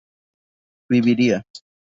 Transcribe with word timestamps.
viviría 0.89 1.45